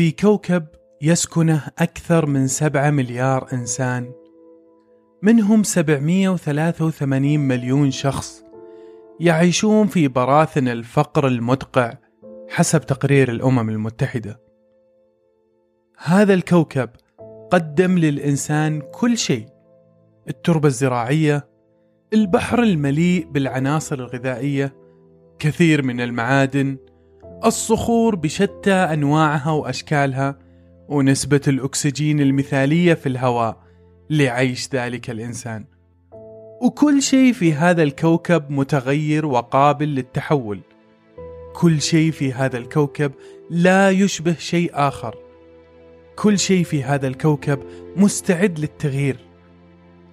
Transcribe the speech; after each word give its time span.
في 0.00 0.10
كوكب 0.10 0.66
يسكنه 1.02 1.62
أكثر 1.78 2.26
من 2.26 2.46
سبعة 2.46 2.90
مليار 2.90 3.48
إنسان. 3.52 4.12
منهم 5.22 5.62
783 5.62 7.40
مليون 7.40 7.90
شخص 7.90 8.44
يعيشون 9.20 9.86
في 9.86 10.08
براثن 10.08 10.68
الفقر 10.68 11.26
المدقع 11.26 11.94
حسب 12.48 12.80
تقرير 12.80 13.30
الأمم 13.30 13.70
المتحدة. 13.70 14.40
هذا 15.98 16.34
الكوكب 16.34 16.90
قدم 17.50 17.98
للإنسان 17.98 18.80
كل 18.80 19.18
شيء 19.18 19.46
التربة 20.28 20.68
الزراعية 20.68 21.48
البحر 22.12 22.62
المليء 22.62 23.26
بالعناصر 23.30 23.98
الغذائية 23.98 24.74
كثير 25.38 25.82
من 25.82 26.00
المعادن 26.00 26.76
الصخور 27.44 28.14
بشتى 28.16 28.72
أنواعها 28.72 29.50
وأشكالها 29.50 30.38
ونسبة 30.88 31.40
الأكسجين 31.48 32.20
المثالية 32.20 32.94
في 32.94 33.08
الهواء 33.08 33.56
لعيش 34.10 34.68
ذلك 34.74 35.10
الإنسان. 35.10 35.64
وكل 36.62 37.02
شيء 37.02 37.32
في 37.32 37.52
هذا 37.52 37.82
الكوكب 37.82 38.50
متغير 38.50 39.26
وقابل 39.26 39.88
للتحول. 39.88 40.60
كل 41.54 41.80
شيء 41.80 42.10
في 42.10 42.32
هذا 42.32 42.58
الكوكب 42.58 43.12
لا 43.50 43.90
يشبه 43.90 44.34
شيء 44.38 44.70
آخر. 44.74 45.14
كل 46.16 46.38
شيء 46.38 46.64
في 46.64 46.82
هذا 46.82 47.06
الكوكب 47.06 47.58
مستعد 47.96 48.58
للتغيير. 48.58 49.16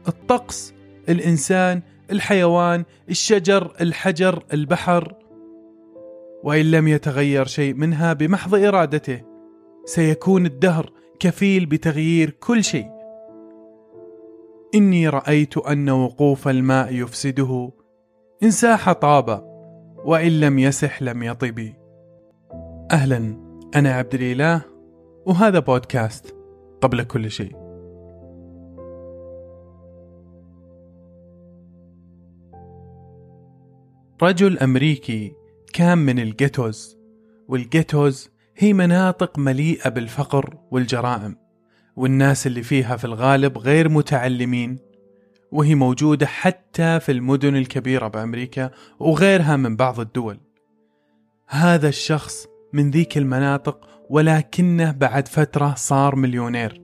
الطقس 0.08 0.74
الإنسان 1.10 1.82
الحيوان 2.12 2.86
الشجر 3.10 3.72
الحجر 3.82 4.44
البحر 4.54 5.14
وإن 6.48 6.72
لم 6.72 6.88
يتغير 6.88 7.46
شيء 7.46 7.74
منها 7.74 8.14
بمحض 8.14 8.56
إرادته 8.56 9.22
سيكون 9.86 10.46
الدهر 10.46 10.92
كفيل 11.20 11.66
بتغيير 11.66 12.30
كل 12.30 12.64
شيء. 12.64 12.92
إني 14.76 15.10
رأيت 15.10 15.58
أن 15.58 15.90
وقوف 15.90 16.48
الماء 16.48 16.94
يفسده 16.94 17.72
إن 18.44 18.52
ساح 18.52 18.92
طاب 18.92 19.44
وإن 20.06 20.40
لم 20.40 20.60
يسح 20.60 21.02
لم 21.02 21.24
يطب. 21.24 21.74
أهلا 22.92 23.18
أنا 23.76 23.92
عبد 23.94 24.14
الإله 24.14 24.62
وهذا 25.26 25.60
بودكاست 25.60 26.36
قبل 26.82 27.04
كل 27.04 27.32
شيء. 27.32 27.56
رجل 34.22 34.60
أمريكي 34.60 35.47
كان 35.78 35.98
من 35.98 36.20
ال 36.20 36.30
ghettos 36.30 36.98
وال 37.48 37.66
ghettos 37.66 38.30
هي 38.58 38.74
مناطق 38.74 39.40
مليئة 39.40 39.90
بالفقر 39.90 40.58
والجرائم 40.72 41.36
والناس 41.96 42.48
اللي 42.48 42.64
فيها 42.64 42.96
في 42.98 43.06
الغالب 43.06 43.58
غير 43.58 43.90
متعلمين 43.90 44.80
وهي 45.52 45.76
موجودة 45.76 46.26
حتى 46.26 47.00
في 47.00 47.12
المدن 47.12 47.56
الكبيرة 47.56 48.08
بأمريكا 48.08 48.72
وغيرها 49.00 49.56
من 49.56 49.76
بعض 49.76 50.00
الدول. 50.00 50.40
هذا 51.48 51.88
الشخص 51.88 52.48
من 52.74 52.92
ذيك 52.92 53.18
المناطق 53.18 53.88
ولكنه 54.10 54.92
بعد 54.92 55.28
فترة 55.28 55.74
صار 55.78 56.16
مليونير 56.16 56.82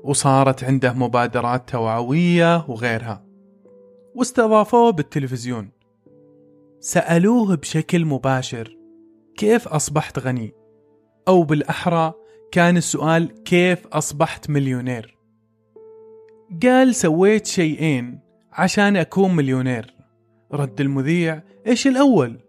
وصارت 0.00 0.64
عنده 0.64 0.92
مبادرات 0.92 1.68
توعوية 1.68 2.64
وغيرها 2.68 3.24
واستضافوه 4.14 4.92
بالتلفزيون. 4.92 5.77
سألوه 6.80 7.54
بشكل 7.56 8.04
مباشر 8.04 8.76
كيف 9.36 9.68
أصبحت 9.68 10.18
غني؟ 10.18 10.52
أو 11.28 11.42
بالأحرى 11.42 12.12
كان 12.52 12.76
السؤال 12.76 13.42
كيف 13.42 13.86
أصبحت 13.86 14.50
مليونير؟ 14.50 15.18
قال 16.62 16.94
سويت 16.94 17.46
شيئين 17.46 18.20
عشان 18.52 18.96
أكون 18.96 19.36
مليونير 19.36 19.94
رد 20.52 20.80
المذيع 20.80 21.42
إيش 21.66 21.86
الأول؟ 21.86 22.40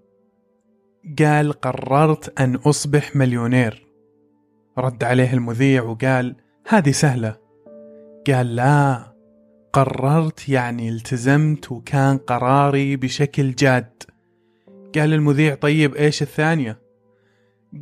قال 1.20 1.54
قررت 1.54 2.40
أن 2.40 2.56
أصبح 2.56 3.16
مليونير 3.16 3.88
رد 4.78 5.04
عليه 5.04 5.34
المذيع 5.34 5.84
وقال 5.84 6.36
هذه 6.68 6.92
سهلة 6.92 7.36
قال 8.28 8.56
لا 8.56 9.14
قررت 9.74 10.50
يعني 10.50 10.90
التزمت 10.90 11.72
وكان 11.72 12.18
قراري 12.18 12.96
بشكل 12.96 13.56
جاد 13.56 14.04
قال 14.96 15.14
المذيع 15.14 15.56
طيب 15.56 15.96
إيش 15.96 16.22
الثانية؟ 16.22 16.82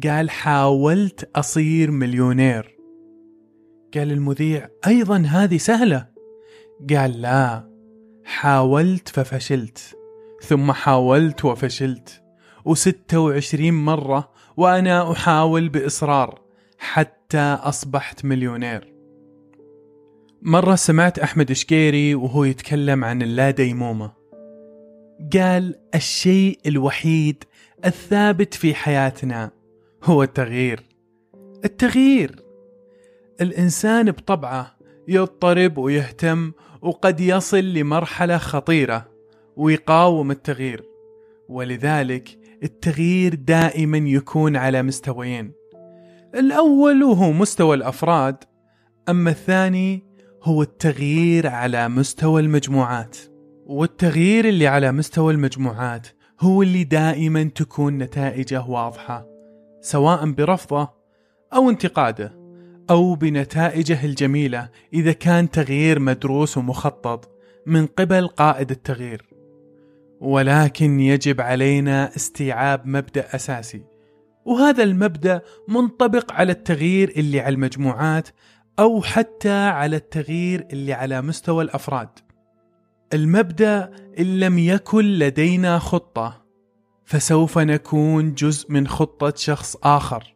قال 0.03 0.29
حاولت 0.29 1.29
أصير 1.35 1.91
مليونير. 1.91 2.77
قال 3.93 4.11
المذيع 4.11 4.69
أيضا 4.87 5.17
هذه 5.17 5.57
سهلة. 5.57 6.07
قال 6.89 7.21
لا 7.21 7.69
حاولت 8.25 9.09
ففشلت 9.09 9.97
ثم 10.41 10.71
حاولت 10.71 11.45
وفشلت 11.45 12.23
وستة 12.65 13.19
وعشرين 13.19 13.73
مرة 13.73 14.31
وأنا 14.57 15.11
أحاول 15.11 15.69
بإصرار 15.69 16.41
حتى 16.77 17.57
أصبحت 17.61 18.25
مليونير. 18.25 18.93
مرة 20.41 20.75
سمعت 20.75 21.19
أحمد 21.19 21.51
شقيري 21.53 22.15
وهو 22.15 22.43
يتكلم 22.43 23.03
عن 23.03 23.21
اللاديمومة. 23.21 24.16
قال 25.33 25.75
الشيء 25.95 26.59
الوحيد 26.65 27.43
الثابت 27.85 28.53
في 28.53 28.75
حياتنا 28.75 29.51
هو 30.03 30.23
التغيير. 30.23 30.83
التغيير. 31.65 32.35
الإنسان 33.41 34.11
بطبعه 34.11 34.77
يضطرب 35.07 35.77
ويهتم 35.77 36.51
وقد 36.81 37.19
يصل 37.19 37.63
لمرحلة 37.63 38.37
خطيرة 38.37 39.07
ويقاوم 39.55 40.31
التغيير. 40.31 40.83
ولذلك 41.49 42.39
التغيير 42.63 43.35
دائما 43.35 43.97
يكون 43.97 44.55
على 44.55 44.83
مستويين. 44.83 45.51
الأول 46.35 47.03
وهو 47.03 47.31
مستوى 47.31 47.75
الأفراد 47.75 48.35
أما 49.09 49.29
الثاني 49.29 50.03
هو 50.43 50.61
التغيير 50.61 51.47
على 51.47 51.89
مستوى 51.89 52.41
المجموعات. 52.41 53.17
والتغيير 53.69 54.45
اللي 54.45 54.67
على 54.67 54.91
مستوى 54.91 55.33
المجموعات 55.33 56.07
هو 56.39 56.63
اللي 56.63 56.83
دائما 56.83 57.43
تكون 57.43 57.97
نتائجه 57.97 58.65
واضحة 58.65 59.27
سواء 59.81 60.31
برفضه 60.31 60.89
أو 61.53 61.69
انتقاده 61.69 62.33
أو 62.89 63.15
بنتائجه 63.15 64.05
الجميلة 64.05 64.69
إذا 64.93 65.11
كان 65.11 65.51
تغيير 65.51 65.99
مدروس 65.99 66.57
ومخطط 66.57 67.31
من 67.65 67.85
قبل 67.85 68.27
قائد 68.27 68.71
التغيير 68.71 69.25
ولكن 70.21 70.99
يجب 70.99 71.41
علينا 71.41 72.15
استيعاب 72.15 72.87
مبدأ 72.87 73.35
أساسي 73.35 73.83
وهذا 74.45 74.83
المبدأ 74.83 75.41
منطبق 75.67 76.31
على 76.33 76.51
التغيير 76.51 77.09
اللي 77.17 77.39
على 77.39 77.55
المجموعات 77.55 78.29
أو 78.79 79.01
حتى 79.01 79.67
على 79.67 79.95
التغيير 79.95 80.67
اللي 80.73 80.93
على 80.93 81.21
مستوى 81.21 81.63
الأفراد. 81.63 82.26
المبدأ 83.13 83.91
إن 84.19 84.39
لم 84.39 84.59
يكن 84.59 85.05
لدينا 85.05 85.79
خطة 85.79 86.45
فسوف 87.05 87.57
نكون 87.57 88.33
جزء 88.33 88.71
من 88.71 88.87
خطة 88.87 89.33
شخص 89.35 89.77
آخر. 89.83 90.35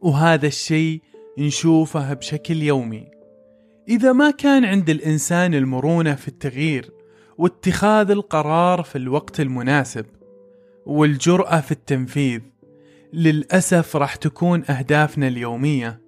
وهذا 0.00 0.46
الشيء 0.46 1.02
نشوفه 1.38 2.14
بشكل 2.14 2.62
يومي. 2.62 3.06
إذا 3.88 4.12
ما 4.12 4.30
كان 4.30 4.64
عند 4.64 4.90
الإنسان 4.90 5.54
المرونة 5.54 6.14
في 6.14 6.28
التغيير 6.28 6.90
واتخاذ 7.38 8.10
القرار 8.10 8.82
في 8.82 8.98
الوقت 8.98 9.40
المناسب 9.40 10.06
والجرأة 10.86 11.60
في 11.60 11.72
التنفيذ 11.72 12.40
للأسف 13.12 13.96
راح 13.96 14.16
تكون 14.16 14.64
أهدافنا 14.70 15.28
اليومية 15.28 16.00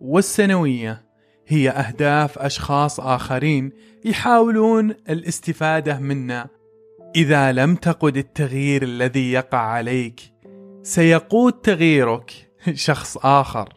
والسنوية 0.00 1.07
هي 1.50 1.70
أهداف 1.70 2.38
أشخاص 2.38 3.00
آخرين 3.00 3.72
يحاولون 4.04 4.90
الاستفادة 4.90 5.98
منا. 5.98 6.46
إذا 7.16 7.52
لم 7.52 7.74
تقد 7.74 8.16
التغيير 8.16 8.82
الذي 8.82 9.32
يقع 9.32 9.58
عليك 9.58 10.20
سيقود 10.82 11.52
تغييرك 11.52 12.50
شخص 12.74 13.16
آخر. 13.16 13.68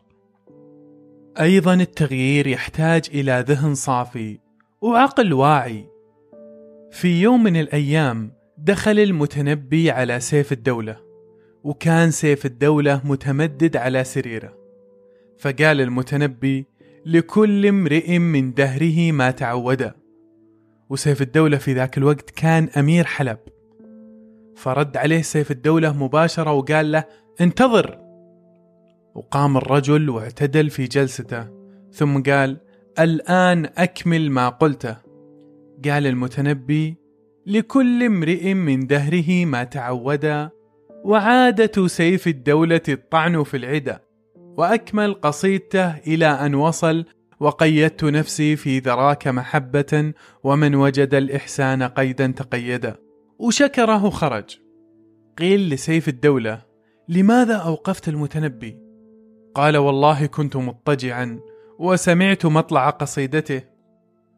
أيضا 1.39 1.73
التغيير 1.73 2.47
يحتاج 2.47 3.09
إلى 3.13 3.45
ذهن 3.47 3.75
صافي 3.75 4.39
وعقل 4.81 5.33
واعي. 5.33 5.85
في 6.91 7.21
يوم 7.21 7.43
من 7.43 7.55
الأيام 7.55 8.33
دخل 8.57 8.99
المتنبي 8.99 9.91
على 9.91 10.19
سيف 10.19 10.51
الدولة 10.51 10.97
وكان 11.63 12.11
سيف 12.11 12.45
الدولة 12.45 13.01
متمدد 13.05 13.77
على 13.77 14.03
سريره. 14.03 14.57
فقال 15.39 15.81
المتنبي 15.81 16.70
لكل 17.05 17.65
امرئ 17.65 18.17
من 18.17 18.53
دهره 18.53 19.11
ما 19.11 19.31
تعود 19.31 19.91
وسيف 20.89 21.21
الدولة 21.21 21.57
في 21.57 21.73
ذاك 21.73 21.97
الوقت 21.97 22.29
كان 22.29 22.69
أمير 22.77 23.03
حلب. 23.03 23.37
فرد 24.55 24.97
عليه 24.97 25.21
سيف 25.21 25.51
الدولة 25.51 26.03
مباشرة 26.03 26.51
وقال 26.51 26.91
له 26.91 27.03
انتظر. 27.41 27.99
وقام 29.15 29.57
الرجل 29.57 30.09
واعتدل 30.09 30.69
في 30.69 30.85
جلسته. 30.85 31.47
ثم 31.91 32.23
قال 32.23 32.57
الآن 32.99 33.69
أكمل 33.77 34.31
ما 34.31 34.49
قلته. 34.49 34.97
قال 35.85 36.07
المتنبي 36.07 36.95
لكل 37.45 38.03
امرئ 38.03 38.53
من 38.53 38.87
دهره 38.87 39.45
ما 39.45 39.63
تعود 39.63 40.49
وعادة 41.03 41.87
سيف 41.87 42.27
الدولة 42.27 42.81
الطعن 42.89 43.43
في 43.43 43.57
العدا. 43.57 44.10
وأكمل 44.57 45.13
قصيدته 45.13 45.97
إلى 45.97 46.25
أن 46.25 46.55
وصل 46.55 47.05
وقيدت 47.39 48.03
نفسي 48.03 48.55
في 48.55 48.79
ذراك 48.79 49.27
محبة 49.27 50.13
ومن 50.43 50.75
وجد 50.75 51.13
الإحسان 51.13 51.83
قيدا 51.83 52.27
تقيدا 52.27 52.95
وشكره 53.39 54.09
خرج 54.09 54.57
قيل 55.37 55.69
لسيف 55.69 56.09
الدولة 56.09 56.61
لماذا 57.09 57.55
أوقفت 57.55 58.09
المتنبي؟ 58.09 58.77
قال 59.55 59.77
والله 59.77 60.25
كنت 60.25 60.55
مضطجعا 60.55 61.39
وسمعت 61.79 62.45
مطلع 62.45 62.89
قصيدته 62.89 63.61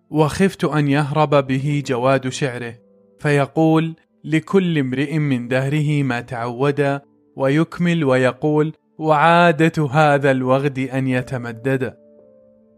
وخفت 0.09 0.63
أن 0.63 0.87
يهرب 0.87 1.47
به 1.47 1.83
جواد 1.85 2.29
شعره 2.29 2.75
فيقول 3.19 3.95
لكل 4.23 4.77
امرئ 4.77 5.17
من 5.17 5.47
دهره 5.47 6.03
ما 6.03 6.21
تعود 6.21 7.01
ويكمل 7.35 8.03
ويقول 8.03 8.73
وعادة 8.97 9.87
هذا 9.91 10.31
الوغد 10.31 10.79
أن 10.79 11.07
يتمدد. 11.07 11.97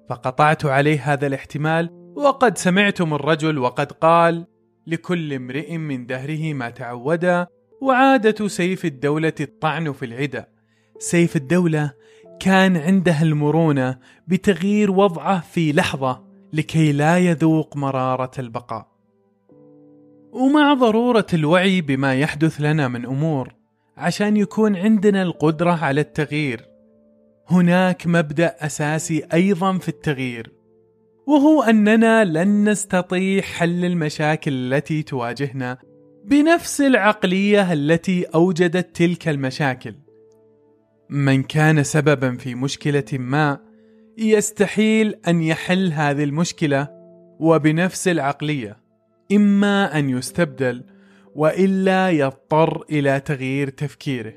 فقطعت 0.10 0.66
عليه 0.66 1.14
هذا 1.14 1.28
الاحتمال 1.28 1.90
وقد 2.16 2.58
سمعتم 2.58 3.14
الرجل 3.14 3.58
وقد 3.58 3.92
قال 3.92 4.48
لكل 4.88 5.34
امرئ 5.34 5.78
من 5.78 6.06
دهره 6.06 6.54
ما 6.54 6.70
تعود 6.70 7.46
وعادة 7.82 8.48
سيف 8.48 8.86
الدولة 8.86 9.34
الطعن 9.40 9.92
في 9.92 10.06
العدا. 10.06 10.48
سيف 11.00 11.36
الدولة 11.36 11.92
كان 12.40 12.78
عنده 12.78 13.22
المرونة 13.22 13.98
بتغيير 14.28 14.92
وضعه 14.92 15.42
في 15.42 15.74
لحظة 15.74 16.26
لكي 16.54 16.92
لا 16.92 17.18
يذوق 17.18 17.78
مرارة 17.78 18.32
البقاء. 18.40 18.88
ومع 20.32 20.74
ضرورة 20.74 21.26
الوعي 21.34 21.82
بما 21.82 22.16
يحدث 22.16 22.62
لنا 22.62 22.88
من 22.88 23.06
أمور 23.06 23.54
عشان 23.98 24.38
يكون 24.38 24.76
عندنا 24.76 25.24
القدرة 25.24 25.72
على 25.72 26.02
التغيير. 26.02 26.66
هناك 27.48 28.08
مبدأ 28.08 28.56
أساسي 28.60 29.24
أيضا 29.34 29.78
في 29.78 29.90
التغيير 29.90 30.52
وهو 31.28 31.64
أننا 31.64 32.24
لن 32.24 32.70
نستطيع 32.70 33.42
حل 33.42 33.86
المشاكل 33.86 34.52
التي 34.74 35.04
تواجهنا 35.04 35.78
بنفس 36.26 36.82
العقلية 36.82 37.74
التي 37.74 38.24
أوجدت 38.24 38.96
تلك 38.96 39.28
المشاكل. 39.28 39.96
من 41.10 41.44
كان 41.44 41.84
سببا 41.84 42.38
في 42.38 42.56
مشكلة 42.56 43.06
ما 43.14 43.60
يستحيل 44.18 45.16
أن 45.28 45.42
يحل 45.42 45.92
هذه 45.92 46.24
المشكلة 46.24 46.88
وبنفس 47.40 48.08
العقلية 48.08 48.78
إما 49.32 50.00
أن 50.00 50.10
يستبدل 50.10 50.84
وإلا 51.36 52.10
يضطر 52.10 52.86
إلى 52.90 53.20
تغيير 53.20 53.70
تفكيره. 53.70 54.34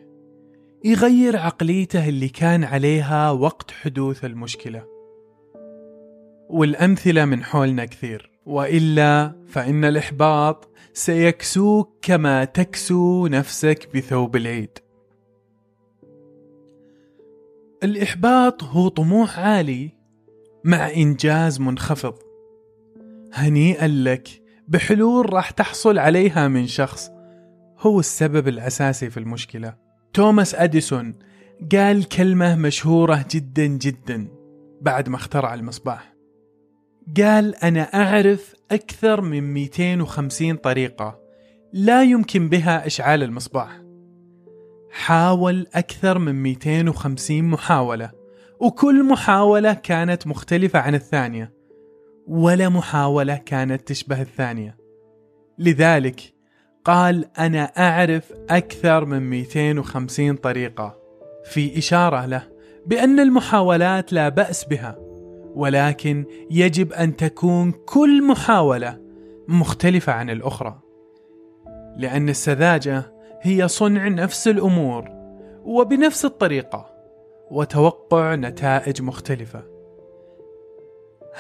يغير 0.85 1.37
عقليته 1.37 2.09
اللي 2.09 2.29
كان 2.29 2.65
عليها 2.65 3.31
وقت 3.31 3.71
حدوث 3.71 4.25
المشكلة. 4.25 4.85
والأمثلة 6.49 7.25
من 7.25 7.45
حولنا 7.45 7.85
كثير. 7.85 8.31
وإلا 8.47 9.33
فإن 9.47 9.85
الإحباط 9.85 10.69
سيكسوك 10.93 11.99
كما 12.03 12.45
تكسو 12.45 13.27
نفسك 13.27 13.89
بثوب 13.94 14.37
العيد. 14.37 14.79
الإحباط 17.83 18.65
هو 18.65 18.89
طموح 18.89 19.39
عالي 19.39 19.91
مع 20.65 20.91
إنجاز 20.91 21.61
منخفض. 21.61 22.15
هنيئا 23.33 23.89
لك 23.89 24.48
بحلول 24.69 25.32
راح 25.32 25.50
تحصل 25.50 25.99
عليها 25.99 26.49
من 26.49 26.67
شخص. 26.67 27.11
هو 27.79 28.00
السبب 28.00 28.49
الأساسي 28.49 29.11
في 29.11 29.17
المشكلة. 29.17 29.75
توماس 30.12 30.55
أديسون 30.55 31.15
قال 31.73 32.09
كلمة 32.09 32.56
مشهورة 32.56 33.25
جدا 33.31 33.67
جدا 33.67 34.29
بعد 34.81 35.09
ما 35.09 35.17
اخترع 35.17 35.55
المصباح. 35.55 36.15
قال 37.17 37.55
أنا 37.55 37.81
أعرف 37.81 38.55
أكثر 38.70 39.20
من 39.20 39.53
250 39.55 40.56
طريقة 40.56 41.19
لا 41.73 42.03
يمكن 42.03 42.49
بها 42.49 42.87
إشعال 42.87 43.23
المصباح. 43.23 43.81
حاول 44.91 45.67
أكثر 45.75 46.19
من 46.19 46.35
250 46.35 47.44
محاولة 47.44 48.11
وكل 48.61 49.05
محاولة 49.05 49.73
كانت 49.73 50.26
مختلفة 50.26 50.79
عن 50.79 50.94
الثانية. 50.94 51.57
ولا 52.29 52.69
محاولة 52.69 53.37
كانت 53.37 53.89
تشبه 53.89 54.23
الثانية. 54.23 54.77
لذلك 55.59 56.21
قال 56.85 57.25
أنا 57.39 57.65
أعرف 57.65 58.33
أكثر 58.51 59.05
من 59.05 59.31
250 59.31 60.37
طريقة 60.37 60.99
في 61.45 61.79
إشارة 61.79 62.27
له 62.27 62.43
بأن 62.87 63.21
المحاولات 63.21 64.13
لا 64.13 64.29
بأس 64.29 64.65
بها 64.65 64.99
ولكن 65.55 66.25
يجب 66.51 66.93
أن 66.93 67.17
تكون 67.17 67.73
كل 67.73 68.27
محاولة 68.27 68.99
مختلفة 69.49 70.13
عن 70.13 70.31
الأخرى. 70.31 70.81
لأن 71.97 72.29
السذاجة 72.29 73.13
هي 73.41 73.69
صنع 73.69 74.09
نفس 74.09 74.49
الأمور 74.49 75.09
وبنفس 75.65 76.25
الطريقة 76.25 76.91
وتوقع 77.51 78.35
نتائج 78.35 79.03
مختلفة. 79.03 79.78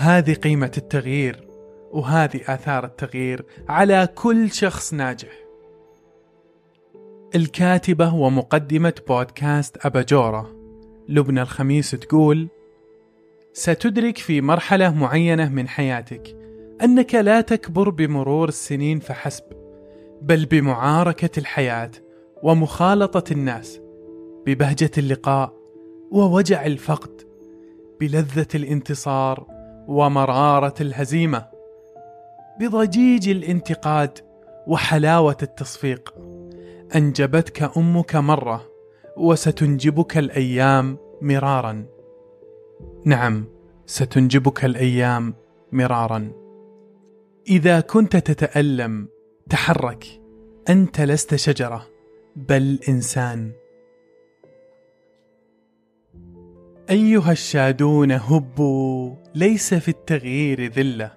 هذه 0.00 0.34
قيمة 0.34 0.72
التغيير 0.76 1.48
وهذه 1.90 2.40
آثار 2.46 2.84
التغيير 2.84 3.44
على 3.68 4.08
كل 4.14 4.50
شخص 4.50 4.94
ناجح. 4.94 5.32
الكاتبة 7.34 8.14
ومقدمة 8.14 8.94
بودكاست 9.08 9.86
أباجورة. 9.86 10.54
لبنى 11.08 11.42
الخميس 11.42 11.90
تقول 11.90 12.48
ستدرك 13.52 14.18
في 14.18 14.40
مرحلة 14.40 14.94
معينة 14.94 15.48
من 15.48 15.68
حياتك 15.68 16.36
أنك 16.82 17.14
لا 17.14 17.40
تكبر 17.40 17.90
بمرور 17.90 18.48
السنين 18.48 18.98
فحسب 18.98 19.44
بل 20.22 20.46
بمعاركة 20.46 21.38
الحياة 21.38 21.90
ومخالطة 22.42 23.32
الناس 23.32 23.80
ببهجة 24.46 24.90
اللقاء 24.98 25.52
ووجع 26.10 26.66
الفقد 26.66 27.22
بلذة 28.00 28.48
الانتصار 28.54 29.57
ومرارة 29.88 30.74
الهزيمة 30.80 31.46
بضجيج 32.60 33.28
الانتقاد 33.28 34.18
وحلاوة 34.66 35.36
التصفيق. 35.42 36.14
أنجبتك 36.96 37.76
أمك 37.76 38.16
مرة 38.16 38.64
وستنجبك 39.16 40.18
الأيام 40.18 40.98
مرارا. 41.22 41.86
نعم 43.04 43.46
ستنجبك 43.86 44.64
الأيام 44.64 45.34
مرارا. 45.72 46.32
إذا 47.48 47.80
كنت 47.80 48.16
تتألم 48.16 49.08
تحرك. 49.50 50.06
أنت 50.68 51.00
لست 51.00 51.34
شجرة 51.34 51.86
بل 52.36 52.78
إنسان. 52.88 53.52
أيها 56.90 57.32
الشادون 57.32 58.12
هبوا. 58.12 59.14
ليس 59.34 59.74
في 59.74 59.88
التغيير 59.88 60.72
ذلة 60.72 61.10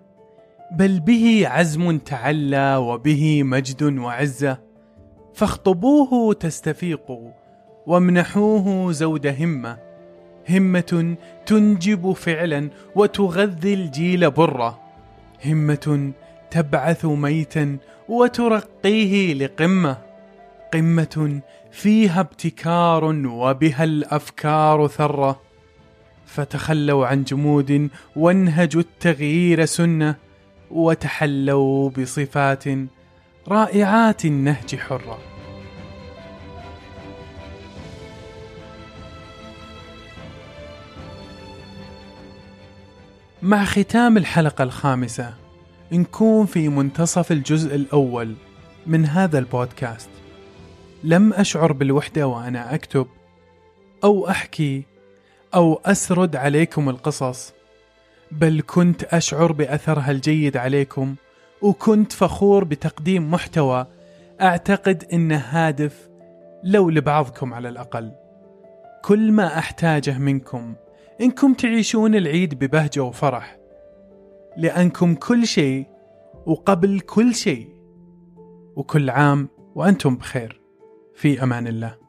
بل 0.71 0.99
به 0.99 1.43
عزم 1.47 1.97
تعلى 1.97 2.75
وبه 2.75 3.43
مجد 3.43 3.83
وعزة. 3.83 4.57
فاخطبوه 5.33 6.33
تستفيقوا 6.33 7.31
وامنحوه 7.87 8.91
زود 8.91 9.27
همة. 9.27 9.77
همة 10.49 11.15
تنجب 11.45 12.11
فعلا 12.11 12.69
وتغذي 12.95 13.73
الجيل 13.73 14.31
بره 14.31 14.79
همة 15.45 16.11
تبعث 16.51 17.05
ميتا 17.05 17.77
وترقيه 18.09 19.33
لقمة. 19.33 19.97
قمة 20.73 21.41
فيها 21.71 22.19
ابتكار 22.19 23.05
وبها 23.25 23.83
الأفكار 23.83 24.87
ثرة. 24.87 25.50
فتخلوا 26.31 27.07
عن 27.07 27.23
جمود 27.23 27.89
وانهجوا 28.15 28.81
التغيير 28.81 29.65
سنة 29.65 30.15
وتحلوا 30.71 31.89
بصفات 31.89 32.63
رائعات 33.47 34.25
النهج 34.25 34.75
حرة. 34.75 35.19
مع 43.41 43.65
ختام 43.65 44.17
الحلقة 44.17 44.63
الخامسة 44.63 45.33
نكون 45.91 46.45
في 46.45 46.69
منتصف 46.69 47.31
الجزء 47.31 47.75
الأول 47.75 48.35
من 48.87 49.05
هذا 49.05 49.39
البودكاست. 49.39 50.09
لم 51.03 51.33
أشعر 51.33 51.71
بالوحدة 51.71 52.27
وأنا 52.27 52.75
أكتب 52.75 53.07
أو 54.03 54.29
أحكي 54.29 54.90
أو 55.55 55.81
أسرد 55.85 56.35
عليكم 56.35 56.89
القصص 56.89 57.53
بل 58.31 58.63
كنت 58.67 59.03
أشعر 59.03 59.51
بأثرها 59.51 60.11
الجيد 60.11 60.57
عليكم 60.57 61.15
وكنت 61.61 62.11
فخور 62.11 62.63
بتقديم 62.63 63.31
محتوى 63.31 63.87
أعتقد 64.41 65.03
إنه 65.13 65.37
هادف 65.37 66.09
لو 66.63 66.89
لبعضكم 66.89 67.53
على 67.53 67.69
الأقل. 67.69 68.11
كل 69.03 69.31
ما 69.31 69.57
أحتاجه 69.57 70.17
منكم 70.17 70.75
إنكم 71.21 71.53
تعيشون 71.53 72.15
العيد 72.15 72.59
ببهجة 72.59 73.03
وفرح 73.03 73.57
لأنكم 74.57 75.15
كل 75.15 75.47
شيء 75.47 75.85
وقبل 76.45 76.99
كل 76.99 77.35
شيء. 77.35 77.75
وكل 78.75 79.09
عام 79.09 79.49
وأنتم 79.75 80.15
بخير. 80.15 80.61
في 81.15 81.43
أمان 81.43 81.67
الله. 81.67 82.00